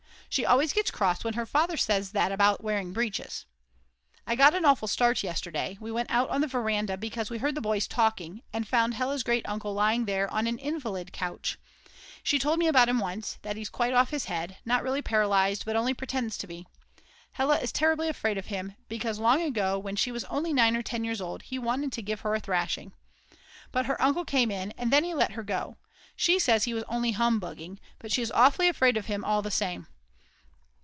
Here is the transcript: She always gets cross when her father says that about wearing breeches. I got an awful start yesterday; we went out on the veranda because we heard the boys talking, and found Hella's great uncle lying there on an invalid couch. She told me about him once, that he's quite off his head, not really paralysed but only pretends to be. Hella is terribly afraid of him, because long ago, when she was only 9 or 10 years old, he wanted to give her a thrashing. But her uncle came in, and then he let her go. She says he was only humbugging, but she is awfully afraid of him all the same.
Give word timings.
She 0.33 0.45
always 0.45 0.71
gets 0.71 0.91
cross 0.91 1.25
when 1.25 1.33
her 1.33 1.45
father 1.45 1.75
says 1.75 2.13
that 2.13 2.31
about 2.31 2.63
wearing 2.63 2.93
breeches. 2.93 3.45
I 4.25 4.35
got 4.37 4.55
an 4.55 4.63
awful 4.63 4.87
start 4.87 5.23
yesterday; 5.23 5.77
we 5.81 5.91
went 5.91 6.09
out 6.09 6.29
on 6.29 6.39
the 6.39 6.47
veranda 6.47 6.95
because 6.95 7.29
we 7.29 7.39
heard 7.39 7.53
the 7.53 7.59
boys 7.59 7.85
talking, 7.85 8.41
and 8.53 8.65
found 8.65 8.93
Hella's 8.93 9.23
great 9.23 9.45
uncle 9.45 9.73
lying 9.73 10.05
there 10.05 10.31
on 10.31 10.47
an 10.47 10.57
invalid 10.57 11.11
couch. 11.11 11.57
She 12.23 12.39
told 12.39 12.59
me 12.59 12.67
about 12.67 12.87
him 12.87 12.99
once, 12.99 13.39
that 13.41 13.57
he's 13.57 13.67
quite 13.67 13.91
off 13.91 14.11
his 14.11 14.23
head, 14.31 14.55
not 14.63 14.83
really 14.83 15.01
paralysed 15.01 15.65
but 15.65 15.75
only 15.75 15.93
pretends 15.93 16.37
to 16.37 16.47
be. 16.47 16.65
Hella 17.33 17.59
is 17.59 17.73
terribly 17.73 18.07
afraid 18.07 18.37
of 18.37 18.45
him, 18.45 18.77
because 18.87 19.19
long 19.19 19.41
ago, 19.41 19.77
when 19.77 19.97
she 19.97 20.13
was 20.13 20.23
only 20.23 20.53
9 20.53 20.77
or 20.77 20.81
10 20.81 21.03
years 21.03 21.19
old, 21.19 21.41
he 21.41 21.59
wanted 21.59 21.91
to 21.91 22.01
give 22.01 22.21
her 22.21 22.33
a 22.35 22.39
thrashing. 22.39 22.93
But 23.73 23.87
her 23.87 24.01
uncle 24.01 24.23
came 24.23 24.49
in, 24.49 24.71
and 24.77 24.93
then 24.93 25.03
he 25.03 25.13
let 25.13 25.33
her 25.33 25.43
go. 25.43 25.75
She 26.15 26.39
says 26.39 26.63
he 26.63 26.73
was 26.73 26.85
only 26.87 27.11
humbugging, 27.11 27.81
but 27.99 28.13
she 28.13 28.21
is 28.21 28.31
awfully 28.31 28.69
afraid 28.69 28.95
of 28.95 29.07
him 29.07 29.25
all 29.25 29.41
the 29.41 29.51
same. 29.51 29.87